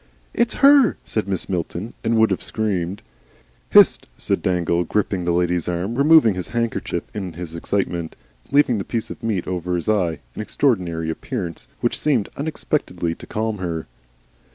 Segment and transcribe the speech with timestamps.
[0.33, 1.47] "It's her!" said Mrs.
[1.47, 3.03] Milton, and would have screamed.
[3.69, 8.79] "Hist!" said Dangle, gripping the lady's arm, removing his handkerchief in his excitement, and leaving
[8.79, 13.59] the piece of meat over his eye, an extraordinary appearance which seemed unexpectedly to calm
[13.59, 13.85] her.